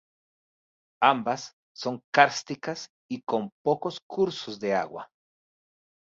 [1.03, 5.11] Ambas son kársticas y con pocos cursos de agua.